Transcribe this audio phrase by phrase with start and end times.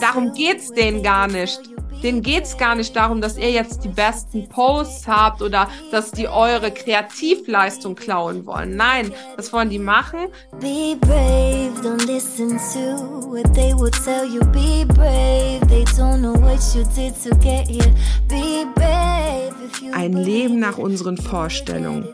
[0.00, 1.60] Darum geht's denen gar nicht.
[2.02, 6.28] Denen geht's gar nicht darum, dass ihr jetzt die besten Posts habt oder dass die
[6.28, 8.74] eure Kreativleistung klauen wollen.
[8.74, 10.28] Nein, das wollen die machen.
[10.60, 14.40] Be brave, don't listen to what they would tell you.
[14.46, 17.94] Be brave, they don't know what you did to get here.
[18.28, 19.54] Be brave.
[19.92, 22.08] Ein Leben nach unseren Vorstellungen.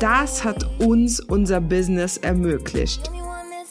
[0.00, 3.10] Das hat uns unser Business ermöglicht.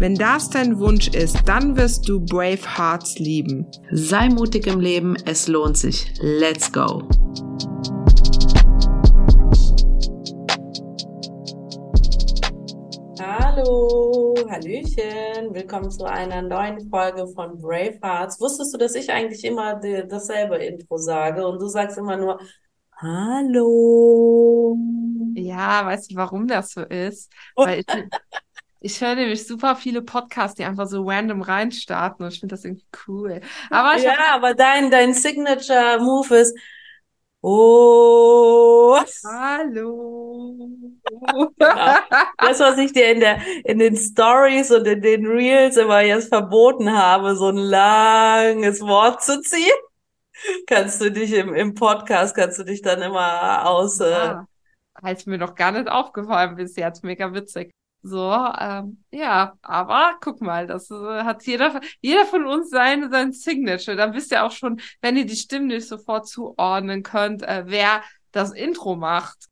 [0.00, 3.66] Wenn das dein Wunsch ist, dann wirst du Brave Hearts lieben.
[3.90, 6.12] Sei mutig im Leben, es lohnt sich.
[6.20, 7.02] Let's go!
[13.20, 18.40] Hallo, Hallöchen, willkommen zu einer neuen Folge von Brave Hearts.
[18.40, 22.38] Wusstest du, dass ich eigentlich immer dasselbe Intro sage und du sagst immer nur
[23.00, 24.76] Hallo?
[25.34, 27.32] Ja, weißt du, warum das so ist?
[27.54, 27.86] Weil ich,
[28.80, 32.64] ich höre nämlich super viele Podcasts, die einfach so random reinstarten und ich finde das
[32.64, 33.40] irgendwie cool.
[33.70, 34.36] Aber ja, hab...
[34.36, 36.58] aber dein, dein Signature Move ist
[37.40, 38.98] Oh.
[39.24, 40.70] Hallo.
[41.60, 42.04] Ja,
[42.38, 46.28] das, was ich dir in der, in den Stories und in den Reels immer jetzt
[46.28, 49.76] verboten habe, so ein langes Wort zu ziehen,
[50.66, 54.46] kannst du dich im, im Podcast, kannst du dich dann immer aus, ja.
[55.04, 57.04] äh, ist mir noch gar nicht aufgefallen bis jetzt.
[57.04, 57.70] Mega witzig.
[58.02, 63.32] So, ähm, ja, aber guck mal, das äh, hat jeder, jeder von uns sein, sein
[63.32, 63.96] Signature.
[63.96, 68.02] Dann wisst ihr auch schon, wenn ihr die Stimmen nicht sofort zuordnen könnt, äh, wer
[68.30, 69.46] das Intro macht.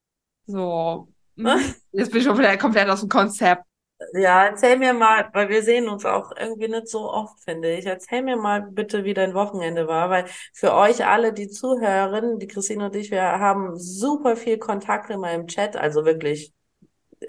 [0.46, 1.46] So, hm,
[1.92, 3.64] jetzt bin ich schon wieder komplett aus dem Konzept.
[4.12, 7.86] Ja, erzähl mir mal, weil wir sehen uns auch irgendwie nicht so oft, finde ich.
[7.86, 12.46] Erzähl mir mal bitte, wie dein Wochenende war, weil für euch alle, die zuhören, die
[12.46, 16.52] Christine und ich, wir haben super viel Kontakt in meinem Chat, also wirklich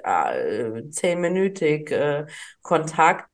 [0.03, 2.25] äh, zehnminütig äh,
[2.62, 3.30] Kontakt.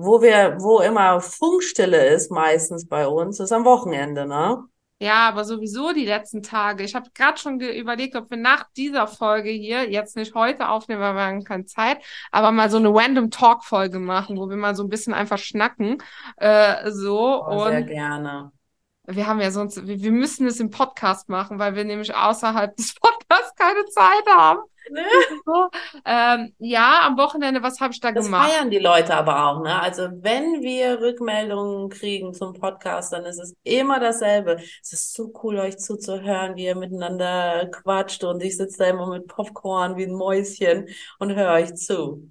[0.00, 4.62] Wo wir, wo immer Funkstille ist, meistens bei uns, ist am Wochenende, ne?
[5.00, 6.82] Ja, aber sowieso die letzten Tage.
[6.82, 11.00] Ich habe gerade schon überlegt, ob wir nach dieser Folge hier, jetzt nicht heute aufnehmen,
[11.00, 11.98] weil wir haben keine Zeit,
[12.32, 15.38] aber mal so eine Random Talk Folge machen, wo wir mal so ein bisschen einfach
[15.38, 15.98] schnacken.
[16.36, 18.50] Äh, so oh, und sehr gerne.
[19.06, 22.76] Wir haben ja sonst, wir, wir müssen es im Podcast machen, weil wir nämlich außerhalb
[22.76, 24.60] des Podcasts keine Zeit haben.
[24.90, 25.04] Ne?
[25.44, 25.68] So,
[26.04, 28.48] ähm, ja, am Wochenende, was habe ich da das gemacht?
[28.48, 29.80] Das feiern die Leute aber auch, ne?
[29.80, 34.58] Also wenn wir Rückmeldungen kriegen zum Podcast, dann ist es immer dasselbe.
[34.82, 39.06] Es ist so cool, euch zuzuhören, wie ihr miteinander quatscht und ich sitze da immer
[39.08, 40.88] mit Popcorn wie ein Mäuschen
[41.18, 42.30] und höre euch zu.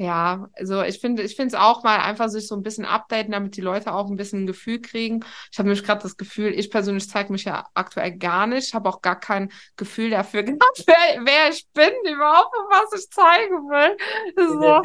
[0.00, 3.32] Ja, also ich finde, ich finde es auch mal einfach sich so ein bisschen updaten,
[3.32, 5.22] damit die Leute auch ein bisschen ein Gefühl kriegen.
[5.52, 8.88] Ich habe nämlich gerade das Gefühl, ich persönlich zeige mich ja aktuell gar nicht, habe
[8.88, 10.96] auch gar kein Gefühl dafür gehabt, wer,
[11.26, 13.96] wer ich bin, überhaupt was ich zeigen will.
[14.38, 14.80] So.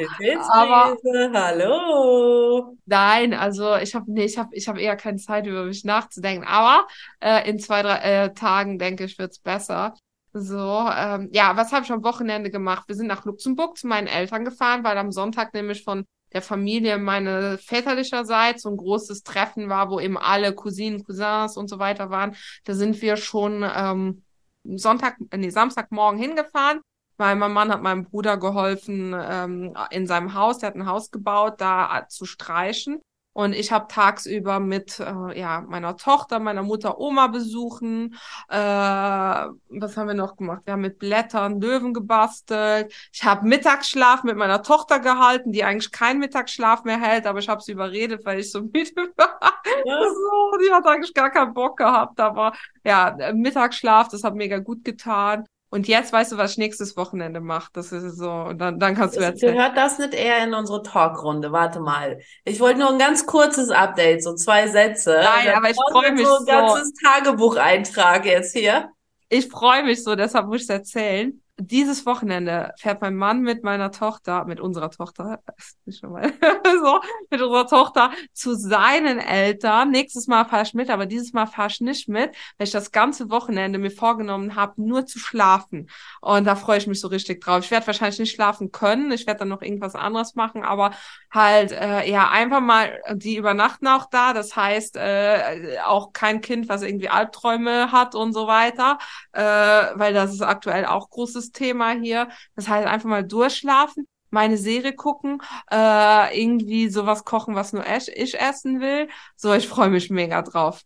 [0.52, 0.98] Aber
[1.34, 2.78] hallo.
[2.86, 6.46] Nein, also ich habe nee, ich habe ich habe eher keine Zeit über mich nachzudenken.
[6.46, 6.88] Aber
[7.22, 9.94] äh, in zwei drei äh, Tagen denke ich wird's besser.
[10.38, 12.90] So, ähm, ja, was habe ich am Wochenende gemacht?
[12.90, 16.04] Wir sind nach Luxemburg zu meinen Eltern gefahren, weil am Sonntag nämlich von
[16.34, 21.70] der Familie meine väterlicherseits so ein großes Treffen war, wo eben alle Cousinen, Cousins und
[21.70, 22.36] so weiter waren.
[22.66, 24.24] Da sind wir schon ähm,
[24.66, 26.82] Sonntag, nee, Samstagmorgen hingefahren,
[27.16, 31.12] weil mein Mann hat meinem Bruder geholfen ähm, in seinem Haus, der hat ein Haus
[31.12, 33.00] gebaut, da zu streichen.
[33.36, 38.16] Und ich habe tagsüber mit äh, ja, meiner Tochter, meiner Mutter Oma besuchen.
[38.48, 40.62] Äh, was haben wir noch gemacht?
[40.64, 42.94] Wir haben mit Blättern Löwen gebastelt.
[43.12, 47.50] Ich habe Mittagsschlaf mit meiner Tochter gehalten, die eigentlich keinen Mittagsschlaf mehr hält, aber ich
[47.50, 49.38] habe sie überredet, weil ich so müde war.
[49.84, 50.02] Ja.
[50.02, 52.22] so, die hat eigentlich gar keinen Bock gehabt.
[52.22, 52.54] Aber
[52.86, 55.44] ja, Mittagsschlaf, das hat mega gut getan.
[55.76, 57.70] Und jetzt weißt du, was ich nächstes Wochenende mache.
[57.74, 59.56] Das ist so, und dann, dann kannst du erzählen.
[59.56, 61.52] Gehört das nicht eher in unsere Talkrunde?
[61.52, 62.18] Warte mal.
[62.46, 65.20] Ich wollte nur ein ganz kurzes Update, so zwei Sätze.
[65.22, 66.38] Nein, aber ich freue mich so.
[66.38, 68.88] ein ganzes Tagebucheintrag jetzt hier.
[69.28, 71.42] Ich freue mich so, deshalb muss ich es erzählen.
[71.58, 75.40] Dieses Wochenende fährt mein Mann mit meiner Tochter, mit unserer Tochter,
[75.90, 76.34] schon mal,
[76.84, 77.00] so,
[77.30, 79.92] mit unserer Tochter zu seinen Eltern.
[79.92, 82.92] Nächstes Mal fahr ich mit, aber dieses Mal fahr ich nicht mit, weil ich das
[82.92, 85.90] ganze Wochenende mir vorgenommen habe, nur zu schlafen.
[86.20, 87.64] Und da freue ich mich so richtig drauf.
[87.64, 89.12] Ich werde wahrscheinlich nicht schlafen können.
[89.12, 90.92] Ich werde dann noch irgendwas anderes machen, aber
[91.32, 94.34] halt, äh, ja, einfach mal, die übernachten auch da.
[94.34, 98.98] Das heißt, äh, auch kein Kind, was irgendwie Albträume hat und so weiter,
[99.32, 102.30] äh, weil das ist aktuell auch großes großes Thema hier.
[102.56, 108.40] Das heißt, einfach mal durchschlafen, meine Serie gucken, äh, irgendwie sowas kochen, was nur ich,
[108.40, 109.08] essen will.
[109.36, 110.82] So, ich freue mich mega drauf.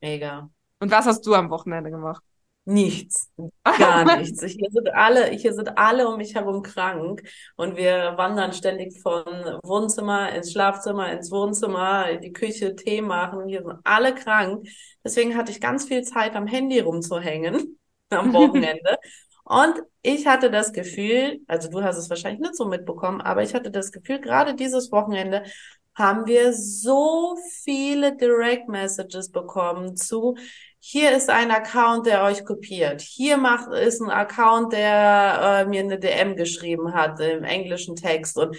[0.00, 0.50] Mega.
[0.80, 2.22] Und was hast du am Wochenende gemacht?
[2.64, 3.30] Nichts,
[3.64, 4.44] gar nichts.
[4.44, 7.22] Hier sind alle, hier sind alle um mich herum krank
[7.56, 9.24] und wir wandern ständig von
[9.62, 13.48] Wohnzimmer ins Schlafzimmer, ins Wohnzimmer, in die Küche, Tee machen.
[13.48, 14.68] Hier sind alle krank.
[15.02, 17.78] Deswegen hatte ich ganz viel Zeit am Handy rumzuhängen
[18.10, 18.98] am Wochenende
[19.48, 23.54] und ich hatte das Gefühl, also du hast es wahrscheinlich nicht so mitbekommen, aber ich
[23.54, 25.42] hatte das Gefühl, gerade dieses Wochenende
[25.94, 30.36] haben wir so viele Direct Messages bekommen zu,
[30.80, 33.00] hier ist ein Account, der euch kopiert.
[33.00, 38.38] Hier macht, ist ein Account, der äh, mir eine DM geschrieben hat im englischen Text.
[38.38, 38.56] Und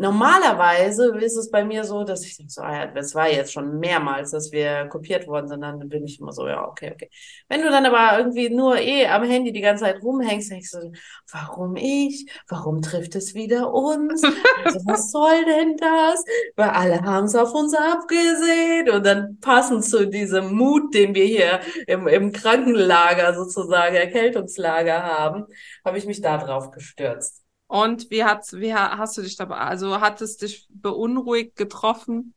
[0.00, 3.52] Normalerweise ist es bei mir so, dass ich denke, so, ah ja, das war jetzt
[3.52, 7.10] schon mehrmals, dass wir kopiert worden sind, dann bin ich immer so, ja, okay, okay.
[7.50, 10.92] Wenn du dann aber irgendwie nur eh am Handy die ganze Zeit rumhängst, denkst du,
[11.30, 12.32] warum ich?
[12.48, 14.24] Warum trifft es wieder uns?
[14.64, 16.24] Also, was soll denn das?
[16.56, 21.26] Weil alle haben es auf uns abgesehen und dann passend zu diesem Mut, den wir
[21.26, 25.44] hier im, im Krankenlager sozusagen, Erkältungslager haben,
[25.84, 27.42] habe ich mich da drauf gestürzt.
[27.70, 32.34] Und wie hat, wie hast du dich dabei, also hat es dich beunruhigt getroffen?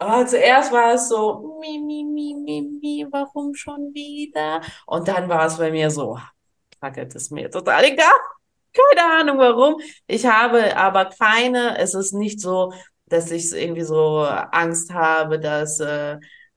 [0.00, 4.62] Oh, zuerst war es so, mi, mi, mi, mi, mi, warum schon wieder?
[4.86, 6.18] Und dann war es bei mir so,
[6.80, 8.06] fuck it, ist mir total egal.
[8.72, 9.78] Keine Ahnung warum.
[10.06, 12.72] Ich habe aber keine, es ist nicht so,
[13.04, 16.16] dass ich irgendwie so Angst habe, dass äh,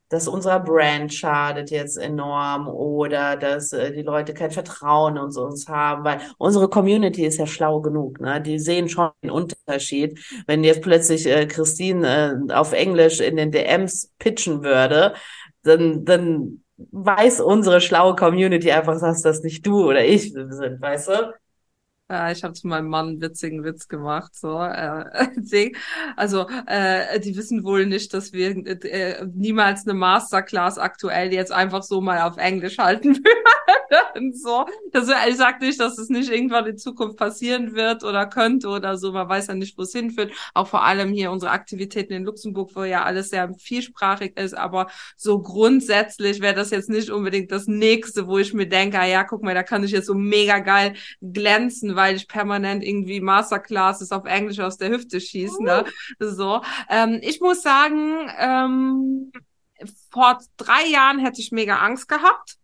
[0.10, 5.68] dass unserer Brand schadet jetzt enorm oder dass äh, die Leute kein Vertrauen in uns
[5.68, 8.42] haben, weil unsere Community ist ja schlau genug, ne?
[8.42, 10.20] Die sehen schon den Unterschied.
[10.48, 15.14] Wenn jetzt plötzlich äh, Christine äh, auf Englisch in den DMs pitchen würde,
[15.64, 21.08] dann, dann weiß unsere schlaue Community einfach, dass das nicht du oder ich sind, weißt
[21.10, 21.34] du?
[22.08, 24.36] Ja, ich habe zu meinem Mann einen witzigen Witz gemacht.
[24.36, 25.72] So, äh,
[26.16, 28.56] also äh, die wissen wohl nicht, dass wir
[28.86, 33.55] äh, niemals eine Masterclass aktuell jetzt einfach so mal auf Englisch halten würden.
[34.34, 38.68] so, das, ich sag nicht, dass es nicht irgendwann in Zukunft passieren wird oder könnte
[38.68, 39.12] oder so.
[39.12, 40.32] Man weiß ja nicht, wo es hinführt.
[40.54, 44.56] Auch vor allem hier unsere Aktivitäten in Luxemburg, wo ja alles sehr vielsprachig ist.
[44.56, 49.06] Aber so grundsätzlich wäre das jetzt nicht unbedingt das nächste, wo ich mir denke, ah,
[49.06, 53.22] ja, guck mal, da kann ich jetzt so mega geil glänzen weil ich permanent irgendwie
[53.22, 55.64] Masterclasses auf Englisch aus der Hüfte schieße.
[55.64, 55.86] Ne?
[56.20, 56.62] So.
[56.90, 59.32] Ähm, ich muss sagen, ähm,
[60.12, 62.58] vor drei Jahren hätte ich mega Angst gehabt.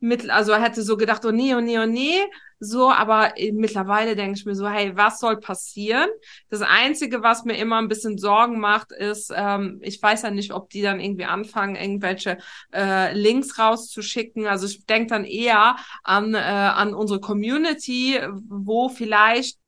[0.00, 2.20] Mit, also hätte so gedacht, oh nee, oh nee, oh nee.
[2.60, 6.08] So, aber mittlerweile denke ich mir so, hey, was soll passieren?
[6.50, 10.52] Das Einzige, was mir immer ein bisschen Sorgen macht, ist, ähm, ich weiß ja nicht,
[10.52, 12.38] ob die dann irgendwie anfangen, irgendwelche
[12.74, 14.46] äh, Links rauszuschicken.
[14.46, 19.58] Also ich denke dann eher an, äh, an unsere Community, wo vielleicht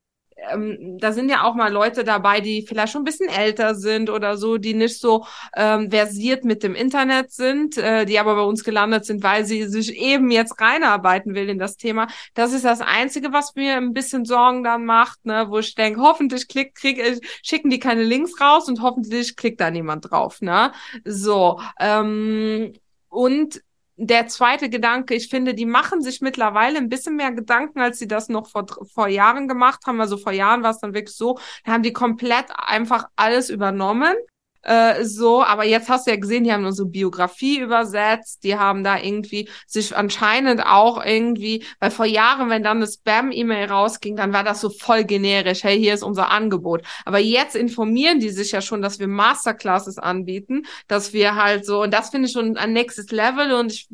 [0.50, 4.10] ähm, da sind ja auch mal Leute dabei, die vielleicht schon ein bisschen älter sind
[4.10, 5.26] oder so, die nicht so
[5.56, 9.64] ähm, versiert mit dem Internet sind, äh, die aber bei uns gelandet sind, weil sie
[9.64, 12.08] sich eben jetzt reinarbeiten will in das Thema.
[12.34, 16.00] Das ist das Einzige, was mir ein bisschen Sorgen dann macht, ne, wo ich denke,
[16.00, 20.40] hoffentlich klick, krieg, äh, schicken die keine Links raus und hoffentlich klickt da niemand drauf.
[20.40, 20.72] Ne?
[21.04, 21.60] So.
[21.78, 22.72] Ähm,
[23.08, 23.60] und
[24.02, 28.08] der zweite Gedanke, ich finde, die machen sich mittlerweile ein bisschen mehr Gedanken, als sie
[28.08, 30.00] das noch vor, vor Jahren gemacht haben.
[30.00, 34.14] Also vor Jahren war es dann wirklich so, da haben die komplett einfach alles übernommen
[34.62, 38.84] äh, so, aber jetzt hast du ja gesehen, die haben unsere Biografie übersetzt, die haben
[38.84, 44.32] da irgendwie sich anscheinend auch irgendwie, weil vor Jahren, wenn dann eine Spam-E-Mail rausging, dann
[44.32, 46.82] war das so voll generisch, hey, hier ist unser Angebot.
[47.04, 51.82] Aber jetzt informieren die sich ja schon, dass wir Masterclasses anbieten, dass wir halt so,
[51.82, 53.88] und das finde ich schon ein nächstes Level und ich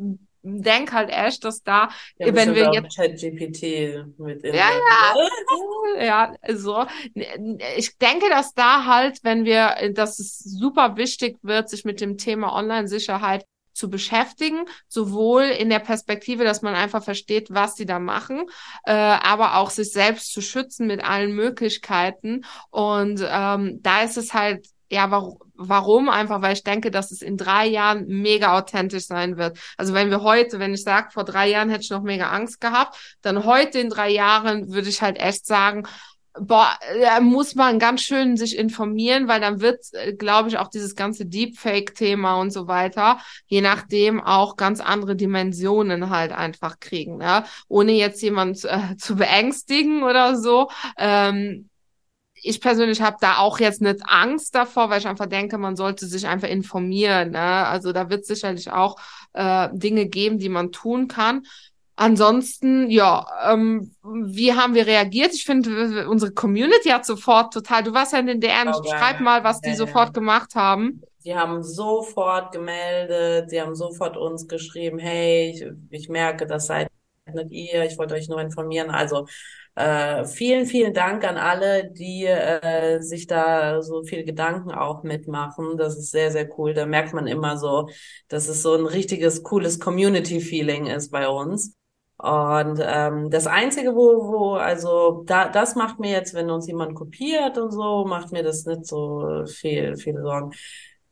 [0.47, 1.89] denke halt echt, dass da,
[2.19, 4.71] ja, wenn wir jetzt ChatGPT mit in ja,
[5.99, 6.87] ja, ja, so.
[7.77, 12.17] Ich denke, dass da halt, wenn wir, dass es super wichtig wird, sich mit dem
[12.17, 13.45] Thema Online-Sicherheit
[13.77, 18.47] zu beschäftigen, sowohl in der Perspektive, dass man einfach versteht, was die da machen,
[18.85, 22.45] äh, aber auch sich selbst zu schützen mit allen Möglichkeiten.
[22.71, 26.09] Und ähm, da ist es halt ja, warum, warum?
[26.09, 29.59] Einfach, weil ich denke, dass es in drei Jahren mega authentisch sein wird.
[29.77, 32.61] Also wenn wir heute, wenn ich sage, vor drei Jahren hätte ich noch mega Angst
[32.61, 35.87] gehabt, dann heute in drei Jahren würde ich halt echt sagen,
[36.41, 40.69] boah, da muss man ganz schön sich informieren, weil dann wird, äh, glaube ich, auch
[40.69, 47.19] dieses ganze Deepfake-Thema und so weiter, je nachdem auch ganz andere Dimensionen halt einfach kriegen,
[47.19, 47.45] ne?
[47.69, 50.69] ohne jetzt jemand äh, zu beängstigen oder so.
[50.99, 51.69] Ähm,
[52.43, 56.07] ich persönlich habe da auch jetzt nicht Angst davor, weil ich einfach denke, man sollte
[56.07, 57.33] sich einfach informieren.
[57.33, 57.39] Ne?
[57.41, 58.97] Also da wird sicherlich auch
[59.33, 61.43] äh, Dinge geben, die man tun kann.
[61.99, 65.33] Ansonsten, ja, ähm, wie haben wir reagiert?
[65.33, 68.91] Ich finde, unsere Community hat sofort total, du warst ja in den DMs, okay.
[68.91, 71.01] schreib mal, was die sofort gemacht haben.
[71.25, 76.89] Die haben sofort gemeldet, die haben sofort uns geschrieben, hey, ich, ich merke, das seid
[77.51, 78.91] ihr, ich wollte euch nur informieren.
[78.91, 79.27] Also
[79.75, 85.77] äh, vielen, vielen Dank an alle, die äh, sich da so viel Gedanken auch mitmachen.
[85.77, 86.73] Das ist sehr, sehr cool.
[86.75, 87.89] Da merkt man immer so,
[88.29, 91.75] dass es so ein richtiges, cooles Community-Feeling ist bei uns.
[92.19, 96.95] Und ähm, das Einzige, wo, wo, also da, das macht mir jetzt, wenn uns jemand
[96.95, 100.53] kopiert und so, macht mir das nicht so viel, viel Sorgen.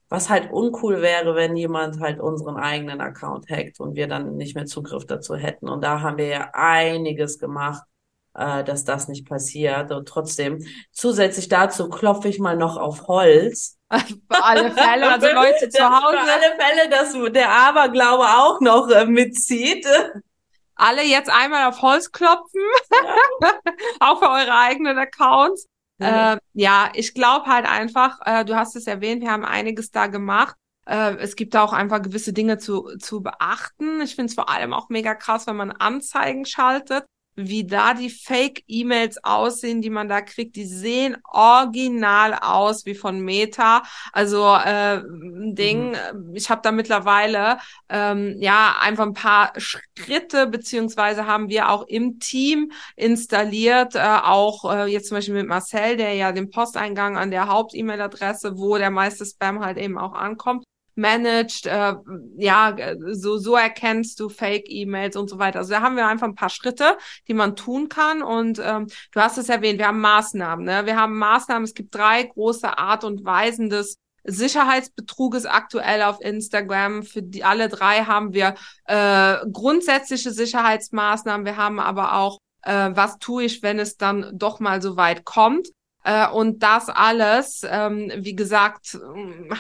[0.08, 4.54] Was halt uncool wäre, wenn jemand halt unseren eigenen Account hackt und wir dann nicht
[4.54, 5.68] mehr Zugriff dazu hätten.
[5.68, 7.82] Und da haben wir ja einiges gemacht,
[8.34, 9.90] äh, dass das nicht passiert.
[9.90, 13.78] Und trotzdem, zusätzlich dazu klopfe ich mal noch auf Holz.
[13.90, 16.16] Für alle Fälle, also Leute zu Hause.
[16.16, 19.86] Für alle Fälle, dass der Aberglaube auch noch äh, mitzieht
[20.76, 22.60] alle jetzt einmal auf Holz klopfen,
[22.92, 23.52] ja.
[24.00, 25.68] auch für eure eigenen Accounts.
[25.98, 26.06] Mhm.
[26.06, 30.06] Äh, ja, ich glaube halt einfach, äh, du hast es erwähnt, wir haben einiges da
[30.06, 30.56] gemacht.
[30.86, 34.00] Äh, es gibt auch einfach gewisse Dinge zu, zu beachten.
[34.00, 37.04] Ich finde es vor allem auch mega krass, wenn man Anzeigen schaltet
[37.36, 43.20] wie da die Fake-E-Mails aussehen, die man da kriegt, die sehen original aus wie von
[43.20, 43.82] Meta.
[44.12, 46.34] Also äh, ein Ding, mhm.
[46.34, 52.18] ich habe da mittlerweile ähm, ja einfach ein paar Schritte, beziehungsweise haben wir auch im
[52.18, 57.30] Team installiert, äh, auch äh, jetzt zum Beispiel mit Marcel, der ja den Posteingang an
[57.30, 60.64] der Haupt-E-Mail-Adresse, wo der meiste Spam halt eben auch ankommt,
[60.94, 61.94] managed, äh,
[62.36, 62.76] ja,
[63.12, 65.60] so, so erkennst du Fake-E-Mails und so weiter.
[65.60, 66.96] Also da haben wir einfach ein paar Schritte,
[67.28, 68.22] die man tun kann.
[68.22, 70.64] Und ähm, du hast es erwähnt, wir haben Maßnahmen.
[70.64, 70.86] Ne?
[70.86, 77.02] Wir haben Maßnahmen, es gibt drei große Art und Weisen des Sicherheitsbetruges aktuell auf Instagram.
[77.02, 78.54] Für die alle drei haben wir
[78.86, 81.44] äh, grundsätzliche Sicherheitsmaßnahmen.
[81.44, 85.24] Wir haben aber auch, äh, was tue ich, wenn es dann doch mal so weit
[85.24, 85.68] kommt.
[86.04, 88.98] Äh, und das alles, ähm, wie gesagt,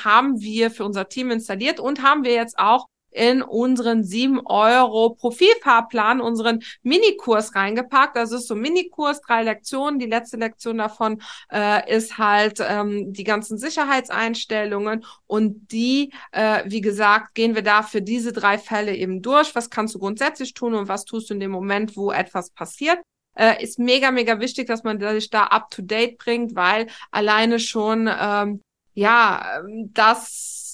[0.04, 5.10] haben wir für unser Team installiert und haben wir jetzt auch in unseren 7 Euro
[5.10, 8.16] Profilfahrplan, unseren Minikurs reingepackt.
[8.16, 10.00] Das ist so ein Minikurs, drei Lektionen.
[10.00, 16.80] Die letzte Lektion davon äh, ist halt ähm, die ganzen Sicherheitseinstellungen und die, äh, wie
[16.80, 19.54] gesagt, gehen wir da für diese drei Fälle eben durch.
[19.54, 22.98] Was kannst du grundsätzlich tun und was tust du in dem Moment, wo etwas passiert?
[23.34, 27.58] Äh, ist mega, mega wichtig, dass man sich da up to date bringt, weil alleine
[27.58, 28.60] schon, ähm,
[28.94, 30.64] ja, ähm, das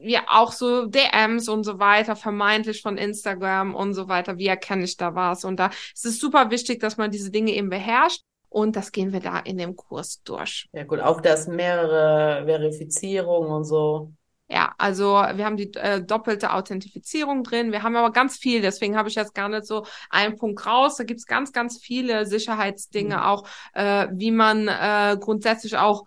[0.00, 4.84] ja auch so DMs und so weiter, vermeintlich von Instagram und so weiter, wie erkenne
[4.84, 5.44] ich da was?
[5.44, 8.22] Und da ist es super wichtig, dass man diese Dinge eben beherrscht.
[8.48, 10.66] Und das gehen wir da in dem Kurs durch.
[10.72, 14.12] Ja gut, auch das mehrere Verifizierungen und so.
[14.48, 17.72] Ja, also wir haben die äh, doppelte Authentifizierung drin.
[17.72, 20.96] Wir haben aber ganz viel, deswegen habe ich jetzt gar nicht so einen Punkt raus.
[20.96, 23.22] Da gibt's ganz, ganz viele Sicherheitsdinge mhm.
[23.22, 26.04] auch, äh, wie man äh, grundsätzlich auch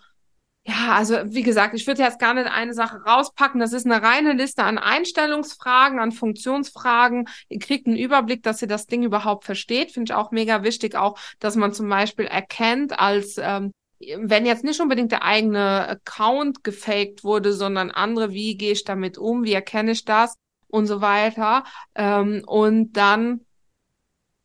[0.69, 3.59] ja, also wie gesagt, ich würde jetzt gar nicht eine Sache rauspacken.
[3.59, 7.27] Das ist eine reine Liste an Einstellungsfragen, an Funktionsfragen.
[7.47, 9.91] Ihr kriegt einen Überblick, dass ihr das Ding überhaupt versteht.
[9.91, 14.63] Finde ich auch mega wichtig, auch, dass man zum Beispiel erkennt als ähm, wenn jetzt
[14.63, 19.53] nicht unbedingt der eigene Account gefaked wurde, sondern andere, wie gehe ich damit um, wie
[19.53, 20.35] erkenne ich das
[20.67, 21.63] und so weiter.
[21.95, 23.41] Ähm, und dann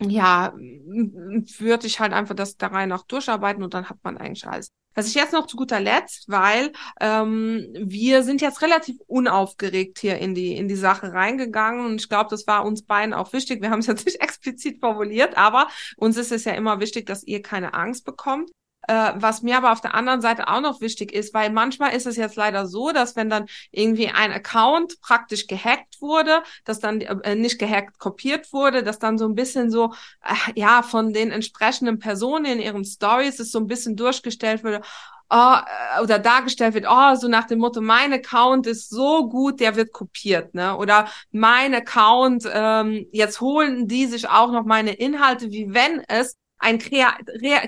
[0.00, 4.46] ja, würde ich halt einfach das da rein auch durcharbeiten und dann hat man eigentlich
[4.46, 4.68] alles.
[4.96, 10.18] Was ich jetzt noch zu guter Letzt, weil ähm, wir sind jetzt relativ unaufgeregt hier
[10.18, 13.60] in die in die Sache reingegangen und ich glaube, das war uns beiden auch wichtig.
[13.60, 17.24] Wir haben es jetzt nicht explizit formuliert, aber uns ist es ja immer wichtig, dass
[17.24, 18.50] ihr keine Angst bekommt.
[18.88, 22.06] Äh, was mir aber auf der anderen Seite auch noch wichtig ist, weil manchmal ist
[22.06, 27.00] es jetzt leider so, dass wenn dann irgendwie ein Account praktisch gehackt wurde, dass dann
[27.00, 31.30] äh, nicht gehackt kopiert wurde, dass dann so ein bisschen so, äh, ja, von den
[31.30, 34.82] entsprechenden Personen in ihren Stories ist so ein bisschen durchgestellt wurde,
[35.30, 35.56] oh,
[36.02, 39.92] oder dargestellt wird, oh, so nach dem Motto, mein Account ist so gut, der wird
[39.92, 40.76] kopiert, ne?
[40.76, 46.36] Oder mein Account, ähm, jetzt holen die sich auch noch meine Inhalte, wie wenn es
[46.64, 47.14] ein krea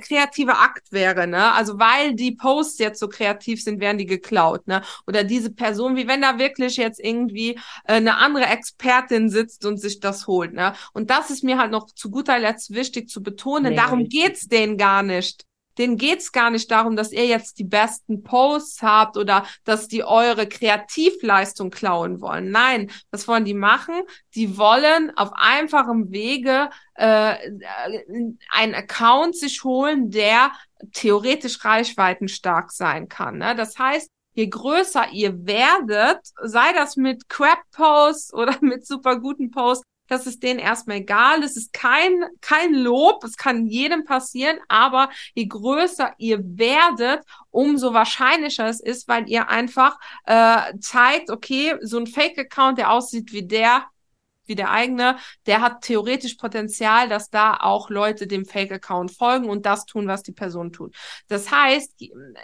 [0.00, 1.52] kreativer Akt wäre, ne?
[1.52, 4.82] Also weil die Posts jetzt so kreativ sind, werden die geklaut, ne?
[5.06, 9.78] Oder diese Person, wie wenn da wirklich jetzt irgendwie äh, eine andere Expertin sitzt und
[9.78, 10.72] sich das holt, ne?
[10.94, 13.70] Und das ist mir halt noch zu guter Letzt wichtig zu betonen.
[13.70, 15.44] Nee, Darum geht's denen gar nicht
[15.78, 20.04] denen geht's gar nicht darum, dass ihr jetzt die besten Posts habt oder dass die
[20.04, 22.50] eure Kreativleistung klauen wollen.
[22.50, 23.94] Nein, was wollen die machen?
[24.34, 27.36] Die wollen auf einfachem Wege äh,
[28.50, 30.52] einen Account sich holen, der
[30.92, 33.38] theoretisch reichweitenstark sein kann.
[33.38, 33.54] Ne?
[33.54, 39.84] Das heißt, je größer ihr werdet, sei das mit Crap-Posts oder mit super guten Posts,
[40.08, 41.42] das ist denen erstmal egal.
[41.42, 43.24] Es ist kein, kein Lob.
[43.24, 44.58] Es kann jedem passieren.
[44.68, 51.76] Aber je größer ihr werdet, umso wahrscheinlicher es ist, weil ihr einfach äh, zeigt, okay,
[51.82, 53.86] so ein Fake-Account, der aussieht wie der,
[54.48, 59.66] wie der eigene, der hat theoretisch Potenzial, dass da auch Leute dem Fake-Account folgen und
[59.66, 60.94] das tun, was die Person tut.
[61.28, 61.94] Das heißt,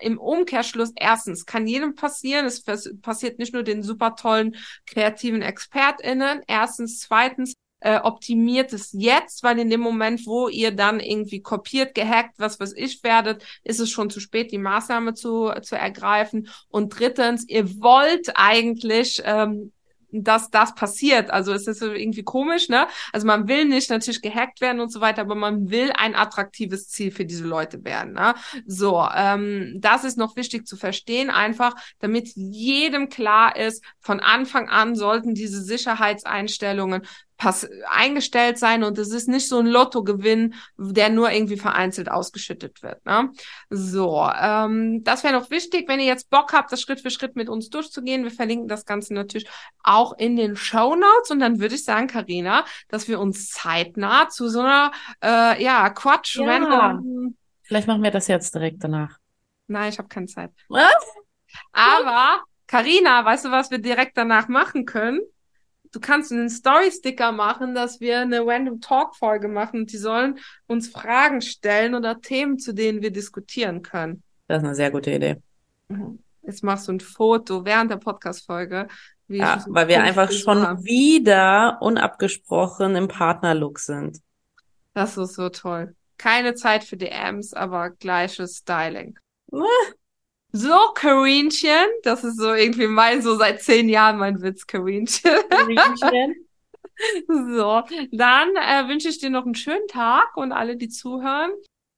[0.00, 2.62] im Umkehrschluss, erstens, kann jedem passieren, es
[3.00, 4.56] passiert nicht nur den super tollen
[4.86, 11.00] kreativen ExpertInnen, erstens, zweitens, äh, optimiert es jetzt, weil in dem Moment, wo ihr dann
[11.00, 15.52] irgendwie kopiert, gehackt, was weiß ich werdet, ist es schon zu spät, die Maßnahme zu,
[15.62, 16.48] zu ergreifen.
[16.68, 19.72] Und drittens, ihr wollt eigentlich ähm,
[20.12, 21.30] dass das passiert.
[21.30, 22.86] Also es ist irgendwie komisch, ne?
[23.12, 26.88] Also man will nicht natürlich gehackt werden und so weiter, aber man will ein attraktives
[26.88, 28.12] Ziel für diese Leute werden.
[28.14, 28.34] Ne?
[28.66, 34.68] So, ähm, das ist noch wichtig zu verstehen, einfach damit jedem klar ist, von Anfang
[34.68, 37.02] an sollten diese Sicherheitseinstellungen
[37.42, 42.84] pass eingestellt sein und es ist nicht so ein Lottogewinn, der nur irgendwie vereinzelt ausgeschüttet
[42.84, 43.04] wird.
[43.04, 43.32] Ne?
[43.68, 47.34] So, ähm, das wäre noch wichtig, wenn ihr jetzt Bock habt, das Schritt für Schritt
[47.34, 48.22] mit uns durchzugehen.
[48.22, 49.48] Wir verlinken das Ganze natürlich
[49.82, 54.28] auch in den Show Notes und dann würde ich sagen, Karina, dass wir uns zeitnah
[54.28, 56.44] zu so einer äh, ja Quatsch Ja.
[56.46, 57.36] random.
[57.64, 59.18] Vielleicht machen wir das jetzt direkt danach.
[59.66, 60.52] Nein, ich habe keine Zeit.
[60.68, 60.94] Was?
[61.72, 65.20] Aber Karina, weißt du, was wir direkt danach machen können?
[65.92, 70.88] Du kannst einen Story-Sticker machen, dass wir eine Random Talk-Folge machen und die sollen uns
[70.88, 74.22] Fragen stellen oder Themen, zu denen wir diskutieren können.
[74.48, 75.36] Das ist eine sehr gute Idee.
[76.42, 78.88] Jetzt machst du ein Foto während der Podcast-Folge.
[79.28, 80.82] Ja, weil wir einfach schon habe.
[80.82, 84.18] wieder unabgesprochen im Partnerlook sind.
[84.94, 85.94] Das ist so toll.
[86.18, 89.18] Keine Zeit für DMs, aber gleiches Styling.
[90.52, 95.32] So, Karinchen, das ist so irgendwie mein, so seit zehn Jahren mein Witz, Karinchen.
[97.26, 97.82] So,
[98.12, 101.50] dann äh, wünsche ich dir noch einen schönen Tag und alle, die zuhören.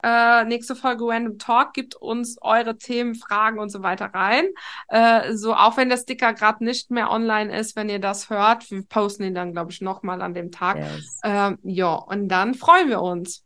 [0.02, 4.46] Äh, nächste Folge Random Talk gibt uns eure Themen, Fragen und so weiter rein.
[4.88, 8.70] Äh, so, auch wenn der Sticker gerade nicht mehr online ist, wenn ihr das hört,
[8.70, 10.76] wir posten ihn dann, glaube ich, nochmal an dem Tag.
[10.76, 11.20] Yes.
[11.24, 13.44] Ähm, ja, und dann freuen wir uns.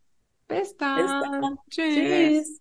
[0.49, 0.97] Bis dann.
[0.97, 1.59] Bis dann.
[1.71, 1.95] Tschüss.
[1.95, 2.61] Tschüss.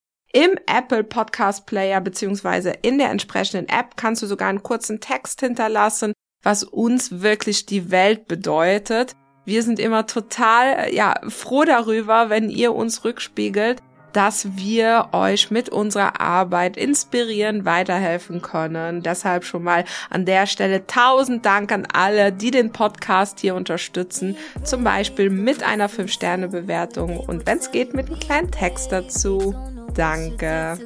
[0.33, 5.41] Im Apple Podcast Player beziehungsweise in der entsprechenden App kannst du sogar einen kurzen Text
[5.41, 9.13] hinterlassen, was uns wirklich die Welt bedeutet.
[9.43, 13.81] Wir sind immer total ja froh darüber, wenn ihr uns rückspiegelt,
[14.13, 19.03] dass wir euch mit unserer Arbeit inspirieren, weiterhelfen können.
[19.03, 24.37] Deshalb schon mal an der Stelle tausend Dank an alle, die den Podcast hier unterstützen,
[24.63, 29.55] zum Beispiel mit einer 5-Sterne-Bewertung und wenn es geht, mit einem kleinen Text dazu.
[29.93, 30.77] Danke.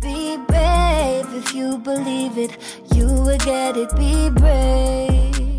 [0.00, 0.38] Be
[4.30, 5.49] brave.